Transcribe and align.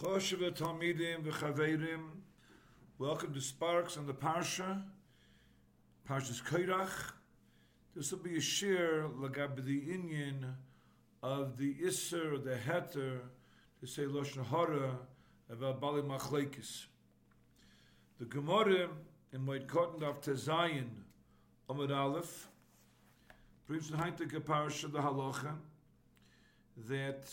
Choshev 0.00 0.56
Talmidim 0.56 1.24
v'Chaverim. 1.24 2.00
Welcome 2.98 3.34
to 3.34 3.40
Sparks 3.42 3.98
on 3.98 4.06
the 4.06 4.14
Parsha, 4.14 4.82
Parsha's 6.08 6.40
Kairach. 6.40 7.12
This 7.94 8.10
will 8.10 8.20
be 8.20 8.38
a 8.38 8.40
share 8.40 9.02
lagab 9.08 9.62
the 9.62 9.78
Inyan 9.78 10.54
of 11.22 11.58
the 11.58 11.74
Isser 11.74 12.42
the 12.42 12.56
Heter 12.66 13.18
to 13.80 13.86
say 13.86 14.04
Lashon 14.04 14.46
Hara 14.46 14.96
about 15.52 15.82
Bali 15.82 16.00
Machlekes. 16.00 16.86
The 18.18 18.24
Gemara 18.24 18.88
in 19.34 19.44
Moed 19.44 19.66
Cotton 19.66 20.02
of 20.02 20.22
Tezayin 20.22 20.88
Amud 21.68 21.94
Aleph 21.94 22.48
brings 23.66 23.90
the 23.90 23.98
Heintige 23.98 24.40
Parsha 24.40 24.90
the 24.90 25.00
Halacha 25.00 25.56
that 26.88 27.30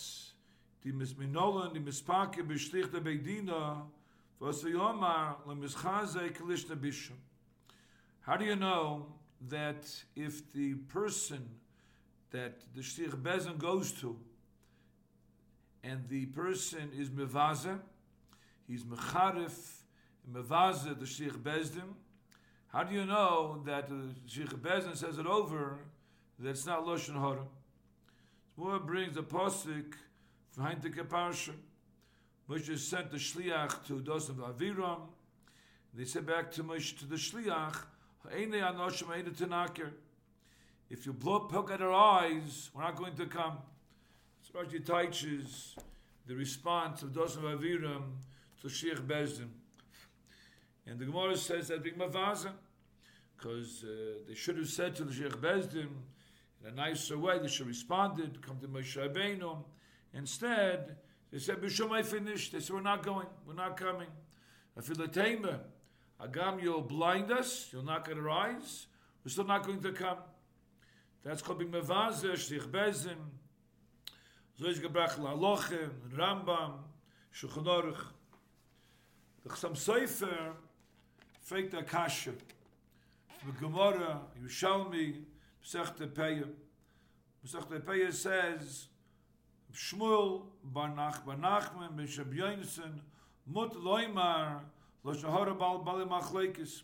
how 8.20 8.36
do 8.36 8.44
you 8.44 8.56
know 8.56 9.06
that 9.48 10.04
if 10.14 10.52
the 10.52 10.74
person 10.74 11.48
that 12.30 12.60
the 12.74 12.80
shtir 12.80 13.10
bezen 13.10 13.58
goes 13.58 13.92
to 13.92 14.16
and 15.82 16.08
the 16.08 16.26
person 16.26 16.90
is 16.96 17.08
mevaze 17.10 17.78
he's 18.66 18.84
mecharif 18.84 19.82
mevaze 20.32 20.98
the 20.98 21.06
shtir 21.06 21.36
bezdem 21.38 21.94
how 22.68 22.84
do 22.84 22.94
you 22.94 23.04
know 23.04 23.62
that 23.64 23.88
the 23.88 24.14
shtir 24.28 24.58
bezen 24.58 24.96
says 24.96 25.18
it 25.18 25.26
over 25.26 25.78
that's 26.38 26.66
not 26.66 26.84
loshen 26.86 27.14
hara? 27.14 27.44
More 28.56 28.78
brings 28.78 29.16
a 29.16 29.22
posik 29.22 29.94
behind 30.58 30.82
the 30.82 30.90
parsha 30.90 31.52
Moshe 32.50 32.76
sent 32.78 33.10
the 33.10 33.18
shliach 33.18 33.86
to 33.86 33.98
of 33.98 34.36
Aviram. 34.38 35.00
They 35.94 36.04
said 36.04 36.26
back 36.26 36.50
to 36.52 36.64
Moshe 36.64 36.98
to 36.98 37.06
the 37.06 37.16
shliach 37.16 37.76
if 40.90 41.06
you 41.06 41.12
blow 41.12 41.36
a 41.36 41.48
poke 41.48 41.70
at 41.70 41.80
our 41.80 41.92
eyes 41.92 42.70
we're 42.74 42.82
not 42.82 42.96
going 42.96 43.14
to 43.14 43.26
come. 43.26 43.58
So 44.42 44.58
Rashi 44.58 44.84
teaches 44.84 45.76
the 46.26 46.34
response 46.34 47.02
of 47.02 47.16
of 47.16 47.42
Aviram 47.44 48.02
to 48.62 48.68
Sheikh 48.68 48.98
Bezdin. 49.06 49.48
And 50.86 50.98
the 50.98 51.04
Gemara 51.04 51.36
says 51.36 51.68
that 51.68 51.84
big 51.84 51.96
mavaza 51.96 52.50
because 53.36 53.84
uh, 53.84 54.24
they 54.26 54.34
should 54.34 54.56
have 54.56 54.68
said 54.68 54.96
to 54.96 55.04
the 55.04 55.14
Sheikh 55.14 55.40
Bezdin 55.40 55.88
in 56.60 56.72
a 56.72 56.72
nicer 56.72 57.16
way 57.16 57.38
they 57.38 57.46
should 57.46 57.60
have 57.60 57.68
responded 57.68 58.42
come 58.42 58.58
to 58.58 58.66
Moshe 58.66 58.96
Rabbeinu 58.96 59.62
Instead, 60.14 60.96
they 61.30 61.38
said, 61.38 61.60
Bishum, 61.60 61.92
I 61.92 62.02
finished. 62.02 62.52
They 62.52 62.60
said, 62.60 62.74
we're 62.74 62.82
not 62.82 63.02
going. 63.02 63.26
We're 63.46 63.54
not 63.54 63.76
coming. 63.76 64.08
Tamer. 65.12 65.60
Agam, 66.20 66.62
you'll 66.62 66.82
blind 66.82 67.30
us. 67.30 67.68
You'll 67.72 67.84
knock 67.84 68.08
our 68.12 68.30
eyes. 68.30 68.86
We're 69.24 69.30
still 69.30 69.44
not 69.44 69.66
going 69.66 69.80
to 69.82 69.92
come. 69.92 70.18
That's 71.22 71.42
called 71.42 71.58
being 71.58 71.70
mevazer, 71.70 72.32
shlich 72.32 72.66
bezim. 72.68 73.16
Zoiz 74.60 74.80
gebrach 74.80 75.18
la'alochem, 75.18 75.90
Rambam, 76.16 76.72
Shulchan 77.32 77.64
Aruch. 77.64 78.04
The 79.44 79.50
Chassam 79.50 79.72
Sofer 79.72 80.52
faked 81.42 81.74
a 81.74 81.82
kasha. 81.82 82.32
The 83.46 83.52
Gemara, 83.60 84.20
Yerushalmi, 84.42 85.22
Pesach 85.62 85.96
Tepeya. 85.96 86.48
Pesach 87.42 87.68
Tepeya 87.68 88.12
says, 88.12 88.88
שמול 89.72 90.40
בנח 90.62 91.20
בנחמן 91.20 91.96
בשביינסן 91.96 92.92
מות 93.46 93.74
לוימר 93.74 94.48
לא 95.04 95.14
שהורה 95.14 95.52
בל 95.52 95.92
בלי 95.92 96.04
מחלקס 96.04 96.82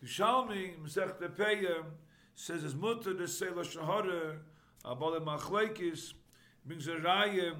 תשאלמי 0.00 0.76
מסך 0.82 1.10
תפייה 1.10 1.82
says 2.38 2.62
his 2.62 2.74
mother 2.76 3.14
to 3.14 3.26
say 3.26 3.50
la 3.50 3.62
shahara 3.62 4.36
uh, 4.84 4.92
about 4.92 5.14
the 5.14 5.20
machlekes. 5.20 6.14
Means 6.64 6.86
a 6.86 6.92
rayim 6.92 7.56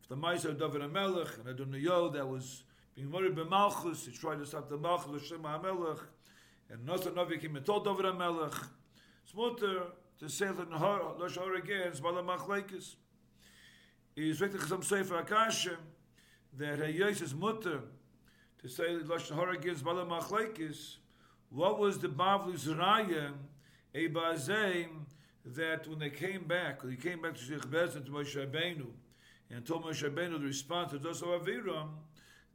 for 0.00 0.08
the 0.08 0.16
mice 0.16 0.46
of 0.46 0.58
David 0.58 0.80
amelach 0.82 1.38
and 1.38 1.48
I 1.48 1.52
don't 1.52 1.70
know 1.70 2.08
that 2.08 2.26
was 2.26 2.64
being 2.94 3.10
worried 3.10 3.36
by 3.36 3.42
Malchus 3.42 4.06
he 4.06 4.12
tried 4.12 4.38
to 4.38 4.46
stop 4.46 4.70
the 4.70 4.78
Malchus 4.78 5.26
Shema 5.26 5.58
amelach 5.58 6.00
and 6.70 6.86
not 6.86 7.04
enough 7.06 7.30
he 7.30 7.36
came 7.36 7.56
and 7.56 7.66
told 7.66 7.84
David 7.84 8.06
amelach 8.06 8.18
Melech 8.18 8.54
his 9.24 9.34
mother 9.34 9.82
to 10.18 10.28
say 10.30 10.48
la 10.48 10.64
shahara 10.64 11.58
again 11.58 11.92
about 11.98 12.14
the 12.14 12.22
machlekes. 12.22 12.96
Is 14.16 14.40
wirklich 14.40 14.68
some 14.68 14.82
sefer 14.82 15.22
akashem 15.22 15.76
that 16.58 16.78
Yosef's 16.78 17.34
mutter 17.34 17.80
to 18.60 18.68
say 18.68 18.94
that 18.96 19.08
Lashon 19.08 19.34
Hara 19.36 19.56
gives 19.56 19.82
Bala 19.82 20.04
Machlekes 20.04 20.96
what 21.50 21.78
was 21.78 21.98
the 21.98 22.08
Bavli 22.08 22.54
Zerayim 22.54 23.32
a 23.94 24.08
Bazim 24.08 25.06
that 25.44 25.88
when 25.88 25.98
they 25.98 26.10
came 26.10 26.44
back 26.44 26.82
when 26.82 26.94
they 26.94 27.00
came 27.00 27.22
back 27.22 27.34
to 27.34 27.40
Sheikh 27.40 27.62
Bezin 27.62 28.04
to 28.04 28.10
Moshe 28.12 28.36
Rabbeinu 28.36 28.86
and 29.50 29.64
told 29.64 29.84
Moshe 29.84 30.02
Rabbeinu 30.02 30.38
the 30.38 30.46
response 30.46 30.92
to 30.92 30.98
Doso 30.98 31.40
Aviram 31.40 31.88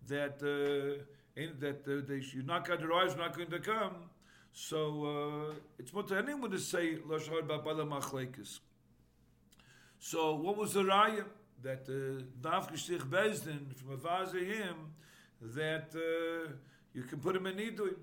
that 0.08 0.42
uh, 0.44 1.04
in, 1.36 1.54
that 1.60 1.88
uh, 1.88 2.08
they 2.08 2.22
should 2.22 2.46
not 2.46 2.68
got 2.68 2.80
their 2.80 2.94
eyes 2.94 3.16
not 3.16 3.36
going 3.36 3.50
to 3.50 3.60
come 3.60 3.96
so 4.54 5.50
uh, 5.50 5.54
it's 5.80 5.92
mutter 5.92 6.18
anyone 6.20 6.52
to 6.52 6.60
say 6.60 6.98
Lashon 6.98 7.30
Hara 7.30 7.44
Bala 7.60 7.86
Machlekes 7.86 8.60
so 10.00 10.36
what 10.36 10.56
was 10.56 10.74
the 10.74 10.84
Raya? 10.84 11.26
That 11.62 11.88
uh, 11.90 12.24
darf 12.42 12.72
gestich 12.72 13.04
beisen 13.10 13.76
from 13.76 13.92
a 13.92 13.98
vase 13.98 14.34
him 14.34 14.94
that 15.42 15.90
uh, 15.96 16.52
you 16.94 17.04
can 17.04 17.20
put 17.20 17.36
him 17.36 17.48
in 17.48 17.56
nidu 17.56 17.96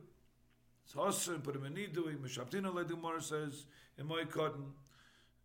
it's 0.84 0.96
awesome 0.96 1.40
put 1.40 1.56
him 1.56 1.64
in 1.64 1.74
nidu 1.74 2.16
mishabtina 2.18 2.72
le 2.74 2.84
the 2.84 3.20
says 3.20 3.66
in 3.98 4.06
my 4.06 4.24
cotton 4.24 4.72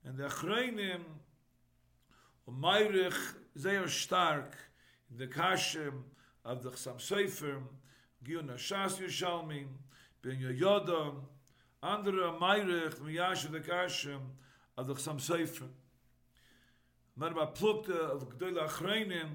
and 0.06 0.18
the 0.18 0.24
khreinim 0.24 1.02
o 2.48 2.52
meirich 2.52 3.36
sehr 3.56 3.88
stark 3.88 4.56
in 5.12 5.18
the 5.18 5.28
kashem 5.28 6.04
of 6.44 6.64
the 6.64 6.76
sam 6.76 7.00
sefer 7.00 7.62
giona 8.24 8.56
shas 8.56 9.00
yishalmi 9.00 9.66
ben 10.24 10.40
yoda 10.40 11.14
andere 11.84 12.40
meirich 12.40 12.96
miyash 12.96 13.50
the 13.52 13.60
kashem 13.60 14.22
of 14.78 14.88
the 14.88 14.96
sam 14.96 15.20
sefer 15.20 15.66
Not 17.20 17.34
about 17.34 17.56
plukta 17.56 17.90
of 17.90 18.30
Gdoila 18.30 18.70
Achreinim, 18.70 19.28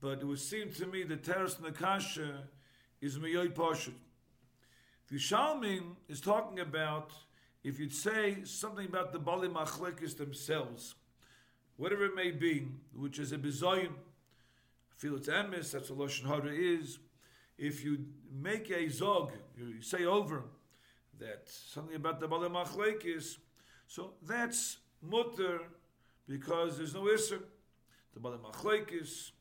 but 0.00 0.18
it 0.22 0.24
would 0.24 0.40
seem 0.40 0.72
to 0.72 0.86
me 0.86 1.04
the 1.04 1.16
Teres 1.16 1.54
Nakasha 1.54 2.38
is 3.00 3.16
Meyoy 3.16 3.54
Poshut. 3.54 3.92
The 5.08 5.16
Shalmin 5.16 5.94
is 6.08 6.20
talking 6.20 6.58
about 6.58 7.12
if 7.62 7.78
you'd 7.78 7.94
say 7.94 8.38
something 8.42 8.86
about 8.86 9.12
the 9.12 9.20
Bali 9.20 9.46
Machlekes 9.46 10.16
themselves, 10.16 10.96
whatever 11.76 12.06
it 12.06 12.16
may 12.16 12.32
be, 12.32 12.66
which 12.92 13.20
is 13.20 13.30
a 13.30 13.38
bizoyim, 13.38 13.92
I 13.92 14.96
feel 14.96 15.14
it's 15.14 15.28
emes, 15.28 15.70
that's 15.70 15.88
what 15.90 16.08
Lashon 16.08 16.26
Hara 16.26 16.52
is. 16.52 16.98
If 17.56 17.84
you 17.84 18.04
make 18.32 18.68
a 18.72 18.88
zog, 18.88 19.30
you 19.56 19.80
say 19.80 20.06
over 20.06 20.42
that 21.20 21.42
something 21.44 21.94
about 21.94 22.18
the 22.18 22.26
Bali 22.26 22.48
Machlekes, 22.48 23.36
so 23.86 24.14
that's 24.26 24.78
mutter 25.00 25.60
because 26.28 26.76
there's 26.78 26.94
no 26.94 27.02
Isser. 27.02 27.40
The 28.14 28.20
Bala 28.20 28.38
Machlekes, 28.38 29.32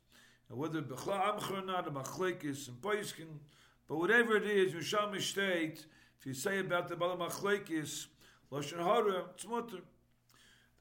and 0.50 0.58
whether 0.58 0.82
Bechla 0.82 1.40
Amcher 1.40 1.64
or 1.64 1.66
not, 1.66 1.86
the 1.86 1.92
Machlekes 1.92 2.68
and 2.68 2.82
Poiskin, 2.82 3.40
but 3.88 3.98
whatever 3.98 4.36
it 4.36 4.44
is, 4.44 4.74
Yisham 4.74 5.20
state, 5.22 5.86
if 6.20 6.26
you 6.26 6.34
say 6.34 6.60
about 6.60 6.90
the 6.90 6.96
Bala 6.96 7.16
Machlekes, 7.16 8.08
Lashon 8.52 8.84
Hara, 8.84 9.26
it's 9.34 9.48
mutter. 9.48 9.78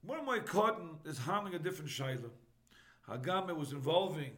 One 0.02 0.18
of 0.18 0.26
my 0.26 0.40
cotton 0.40 0.96
is 1.04 1.18
handling 1.18 1.54
a 1.54 1.58
different 1.58 1.90
Shaila. 1.90 2.30
Hagame 3.08 3.56
was 3.56 3.72
involving 3.72 4.32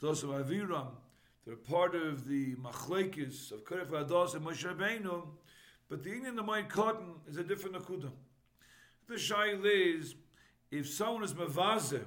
those 0.00 0.22
of 0.22 0.30
Aviram, 0.30 0.88
they're 1.48 1.56
part 1.56 1.94
of 1.94 2.28
the 2.28 2.56
Machlekes 2.56 3.52
of 3.52 3.64
Keref 3.64 3.88
Ados 3.88 4.34
and 4.34 4.44
Moshe 4.44 4.70
Rabbeinu, 4.70 5.22
but 5.88 6.04
the 6.04 6.12
Indian 6.12 6.38
of 6.38 6.44
my 6.44 6.60
cotton 6.60 7.14
is 7.26 7.38
a 7.38 7.42
different 7.42 7.74
Akudah. 7.74 8.10
The 9.08 9.14
Shaila 9.14 9.98
is, 9.98 10.14
if 10.70 10.88
someone 10.88 11.24
is 11.24 11.34
mavaze, 11.34 12.00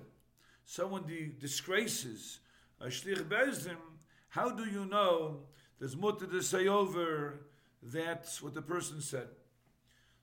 someone 0.66 1.06
de- 1.06 1.32
disgraces 1.40 2.40
a 2.80 2.86
shlich 2.88 3.24
bezdim, 3.24 3.78
how 4.30 4.50
do 4.50 4.66
you 4.66 4.86
know 4.86 5.42
there's 5.80 5.96
mutter 5.96 6.26
to 6.26 6.42
say 6.42 6.68
over 6.68 7.46
that's 7.84 8.42
what 8.42 8.54
the 8.54 8.62
person 8.62 9.02
said? 9.02 9.28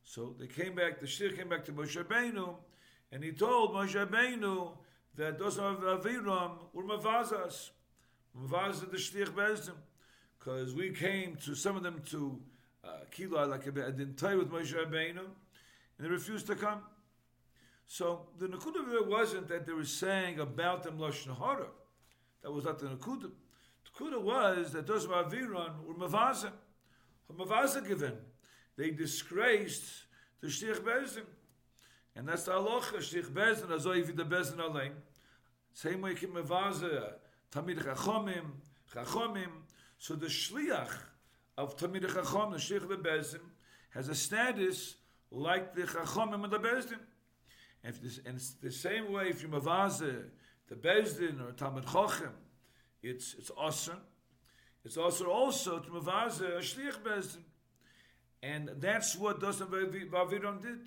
So 0.04 0.34
they 0.38 0.46
came 0.46 0.74
back, 0.74 1.00
the 1.00 1.06
shlich 1.06 1.36
came 1.36 1.48
back 1.48 1.64
to 1.66 1.72
Moshe 1.72 2.02
Rabbeinu, 2.02 2.54
and 3.12 3.22
he 3.22 3.32
told 3.32 3.72
Moshe 3.72 3.94
Rabbeinu 3.94 4.70
that 5.16 5.38
those 5.38 5.58
of 5.58 5.80
Aviram 5.80 6.52
were 6.72 6.84
mavazas, 6.84 7.70
mavazas 8.40 8.90
the 8.90 8.96
shlich 8.96 9.28
bezdim, 9.30 9.74
because 10.38 10.74
we 10.74 10.90
came 10.90 11.36
to 11.44 11.54
some 11.54 11.76
of 11.76 11.82
them 11.82 12.00
to 12.10 12.40
uh, 12.84 12.90
Kila, 13.10 13.46
like 13.46 13.64
tell 14.16 14.32
you 14.32 14.38
with 14.38 14.50
Moshe 14.50 14.72
Rabbeinu, 14.72 15.18
and 15.18 15.26
they 15.98 16.08
refused 16.08 16.46
to 16.46 16.54
come. 16.54 16.80
So 17.90 18.26
the 18.38 18.46
Nakuda 18.46 18.88
there 18.88 19.02
wasn't 19.02 19.48
that 19.48 19.66
they 19.66 19.72
were 19.72 19.82
saying 19.82 20.38
about 20.38 20.82
them 20.82 20.98
Lashon 20.98 21.36
Hara. 21.36 21.68
That 22.42 22.52
was 22.52 22.64
not 22.64 22.78
the 22.78 22.86
Nakuda. 22.86 23.30
The 23.30 24.04
Nakuda 24.04 24.20
was 24.20 24.72
that 24.72 24.86
those 24.86 25.04
of 25.04 25.10
were 25.10 25.94
Mavaza. 25.98 26.52
Mavaza 27.34 27.86
given. 27.86 28.12
They 28.76 28.90
disgraced 28.90 30.04
the 30.40 30.48
Shtich 30.48 30.80
Bezin. 30.80 31.24
And 32.14 32.28
that's 32.28 32.44
the 32.44 32.52
halacha, 32.52 32.98
Shtich 32.98 33.30
Bezin, 33.30 33.70
if 33.98 34.14
the 34.14 34.24
Bezin 34.24 34.58
alein. 34.58 34.92
Same 35.72 36.02
way 36.02 36.14
Kim 36.14 36.32
Mavaza, 36.32 37.14
Talmid 37.50 37.82
Chachomim, 37.82 38.50
Chachomim. 38.94 39.48
So 39.98 40.14
the 40.14 40.26
Shliach 40.26 40.92
of 41.56 41.76
Talmid 41.78 42.04
Chachom, 42.04 42.52
the 42.52 42.58
Shtich 42.58 42.86
Bezin, 43.02 43.40
has 43.90 44.10
a 44.10 44.14
status 44.14 44.96
like 45.30 45.74
the 45.74 45.82
Chachomim 45.82 46.44
and 46.44 46.52
the 46.52 46.58
Bezdin. 46.58 46.98
And, 47.88 47.96
this, 48.02 48.20
and 48.26 48.36
it's 48.36 48.50
the 48.50 48.70
same 48.70 49.10
way 49.10 49.30
if 49.30 49.40
you're 49.40 49.50
Mavaza, 49.50 50.24
the 50.68 50.74
Bezdin 50.74 51.40
or 51.40 51.52
Talmud 51.52 51.86
Chochem, 51.86 52.32
it's, 53.02 53.34
it's 53.38 53.50
awesome. 53.56 53.96
It's 54.84 54.98
also 54.98 55.30
also 55.30 55.78
to 55.78 55.90
Mavaza, 55.90 56.58
a 56.58 56.60
Shliach 56.60 57.02
Bezdin. 57.02 57.44
And 58.42 58.72
that's 58.76 59.16
what 59.16 59.40
Dosan 59.40 59.70
Vaviram 59.70 60.60
did. 60.60 60.80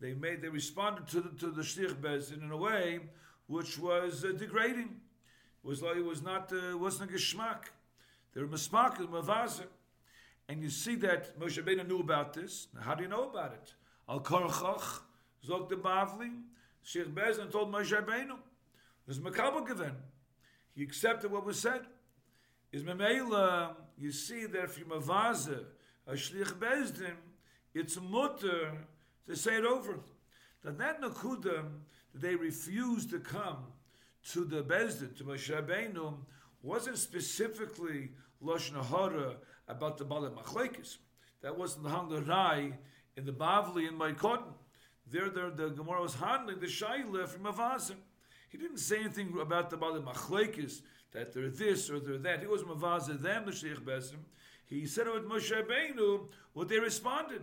They 0.00 0.12
made, 0.12 0.42
they 0.42 0.48
responded 0.48 1.06
to 1.10 1.20
the, 1.20 1.28
to 1.38 1.52
the 1.52 1.62
Shliach 1.62 1.94
Bezdin 2.00 2.42
in 2.42 2.50
a 2.50 2.56
way 2.56 2.98
which 3.46 3.78
was 3.78 4.24
uh, 4.24 4.32
degrading. 4.36 4.88
It 5.62 5.68
was 5.68 5.82
like 5.82 5.98
it 5.98 6.04
was 6.04 6.20
not, 6.20 6.52
uh, 6.52 6.76
wasn't 6.76 7.10
a 7.10 7.14
geschmack. 7.14 7.66
They 8.34 8.40
were 8.40 8.48
mismak, 8.48 8.96
mavaza. 8.96 9.66
And 10.48 10.64
you 10.64 10.70
see 10.70 10.96
that 10.96 11.38
Moshe 11.38 11.62
Rabbeinu 11.62 11.86
knew 11.86 12.00
about 12.00 12.34
this. 12.34 12.66
Now, 12.74 12.80
how 12.80 12.94
do 12.96 13.04
you 13.04 13.08
know 13.08 13.30
about 13.30 13.52
it? 13.52 13.72
Al 14.08 14.18
Korchach, 14.18 15.02
Zog 15.44 15.68
de 15.68 15.76
Bavli, 15.76 16.30
Sheikh 16.82 17.14
Bezin 17.14 17.50
told 17.50 17.72
Moshe 17.72 17.92
Rabbeinu. 17.92 18.36
There's 19.06 19.20
Makabal 19.20 19.66
given. 19.66 19.94
He 20.74 20.82
accepted 20.82 21.30
what 21.30 21.44
was 21.44 21.58
said. 21.58 21.82
Is 22.72 22.82
Memela, 22.84 23.74
you 23.98 24.12
see 24.12 24.46
that 24.46 24.70
from 24.70 24.92
a 24.92 25.00
vaza, 25.00 25.64
a 26.06 26.12
Shlich 26.12 26.52
Bezdin, 26.58 27.16
it's 27.74 28.00
mutter 28.00 28.72
to 29.26 29.36
say 29.36 29.56
it 29.56 29.64
over. 29.64 29.98
That 30.62 30.78
that 30.78 31.02
Nakuda, 31.02 31.64
they 32.14 32.34
refused 32.34 33.10
to 33.10 33.18
come 33.18 33.64
to 34.32 34.44
the 34.44 34.62
Bezdin, 34.62 35.16
to 35.18 35.24
Moshe 35.24 35.50
Rabbeinu, 35.50 36.14
wasn't 36.62 36.98
specifically 36.98 38.10
Lashon 38.42 39.36
about 39.66 39.98
the 39.98 40.04
Balat 40.04 40.34
Machlekes. 40.34 40.98
That 41.42 41.56
wasn't 41.56 41.84
the 41.84 42.22
Rai 42.22 42.74
in 43.16 43.24
the 43.24 43.32
Bavli 43.32 43.88
in 43.88 43.96
my 43.96 44.12
cotton. 44.12 44.52
There, 45.10 45.28
there, 45.28 45.50
the 45.50 45.70
Gemara 45.70 46.02
was 46.02 46.14
handling 46.14 46.60
the 46.60 46.66
Shaila 46.66 47.28
from 47.28 47.52
Avazim. 47.52 47.96
He 48.48 48.58
didn't 48.58 48.78
say 48.78 48.98
anything 49.00 49.36
about 49.40 49.70
the 49.70 49.76
Balat 49.76 50.04
Machlekes, 50.04 50.82
that 51.12 51.32
they're 51.32 51.48
this 51.48 51.90
or 51.90 52.00
they're 52.00 52.18
that. 52.18 52.40
He 52.40 52.46
was 52.46 52.62
Mavazim, 52.62 53.20
them, 53.20 53.44
the 53.46 53.52
Sheikh 53.52 53.84
Besim. 53.84 54.18
He 54.66 54.86
said 54.86 55.06
it 55.06 55.14
with 55.14 55.28
Moshe 55.28 55.50
Rabbeinu, 55.50 56.26
what 56.52 56.68
they 56.68 56.78
responded. 56.78 57.42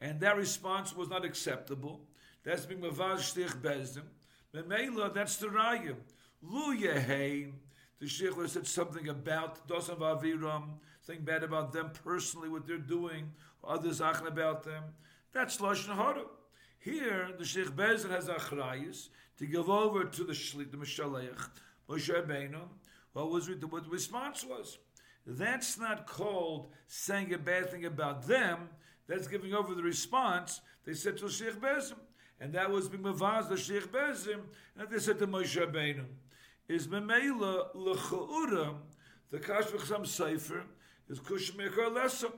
And 0.00 0.20
that 0.20 0.36
response 0.36 0.96
was 0.96 1.08
not 1.08 1.24
acceptable. 1.24 2.00
That's 2.42 2.66
being 2.66 2.80
Mavaz 2.80 3.34
Sheikh 3.34 3.62
Bezim. 3.62 4.02
Memela, 4.54 5.12
that's 5.12 5.36
the 5.36 5.48
Raya. 5.48 5.94
Lu 6.42 6.76
Yehei, 6.76 7.52
the 8.00 8.08
Sheikh 8.08 8.32
said 8.46 8.66
something 8.66 9.08
about 9.08 9.68
Dosan 9.68 9.98
Vaviram, 9.98 10.64
something 11.02 11.24
bad 11.24 11.44
about 11.44 11.72
them 11.72 11.90
personally, 12.04 12.48
what 12.48 12.66
they're 12.66 12.78
doing, 12.78 13.30
others 13.62 14.00
achin 14.00 14.26
about 14.26 14.64
them. 14.64 14.82
That's 15.32 15.58
Lashon 15.58 15.94
Hara. 15.94 16.22
Here, 16.80 17.28
the 17.38 17.44
Sheikh 17.44 17.68
Bezin 17.76 18.10
has 18.10 18.28
achrayis 18.28 19.08
to 19.38 19.46
give 19.46 19.68
over 19.68 20.04
to 20.04 20.24
the 20.24 20.32
Shlik, 20.32 20.70
the 20.70 20.78
Mishalech, 20.78 21.38
Moshe 21.88 22.08
Rabbeinu. 22.10 22.62
What 23.12 23.30
was 23.30 23.46
the 23.46 23.68
response 23.88 24.44
was? 24.44 24.78
That's 25.26 25.78
not 25.78 26.06
called 26.06 26.68
saying 26.86 27.34
a 27.34 27.38
bad 27.38 27.70
thing 27.70 27.84
about 27.84 28.26
them. 28.26 28.70
That's 29.06 29.28
giving 29.28 29.52
over 29.52 29.74
the 29.74 29.82
response. 29.82 30.62
They 30.84 30.94
said 30.94 31.18
to 31.18 31.28
Sheikh 31.28 31.60
Bezim, 31.60 31.98
and 32.40 32.54
that 32.54 32.70
was 32.70 32.88
b'mavaz 32.88 33.48
the 33.50 33.58
Sheikh 33.58 33.92
Bezim, 33.92 34.40
and 34.78 34.88
they 34.88 34.98
said 34.98 35.18
to 35.18 35.26
Moshe 35.26 35.60
Rabbeinu, 35.60 36.06
is 36.66 36.88
memela 36.88 37.74
lechaura 37.74 38.76
the 39.30 39.38
kashvach 39.38 39.86
some 39.86 40.04
sefer 40.04 40.64
is 41.08 41.20
kushmekar 41.20 41.94
lesser. 41.94 42.28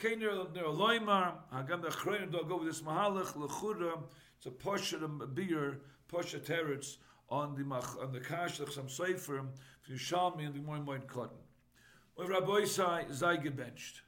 Keiner 0.00 0.52
der 0.52 0.64
loimar 0.64 1.34
a 1.52 1.62
gan 1.62 1.80
der 1.80 1.90
khrein 1.90 2.30
do 2.30 2.44
go 2.44 2.56
with 2.56 2.68
this 2.68 2.82
mahalach 2.82 3.36
le 3.36 3.48
khura 3.48 4.02
to 4.40 4.50
push 4.50 4.92
a 4.92 5.08
bigger 5.08 5.80
push 6.08 6.34
a 6.34 6.38
terrors 6.38 6.98
on 7.28 7.54
the 7.54 7.64
mach 7.64 7.96
on 8.02 8.12
the 8.12 8.20
cash 8.20 8.60
of 8.60 8.72
some 8.72 8.88
safe 8.88 9.20
for 9.20 9.44
you 9.86 9.96
shall 9.96 10.34
me 10.36 10.44
in 10.44 10.52
the 10.52 10.58
morning 10.58 10.84
morning 10.84 11.06
cotton 11.06 11.38
over 12.18 12.32
Rabbi 12.32 12.64
sai 12.64 13.06
zai 13.12 13.36
gebenched 13.36 14.00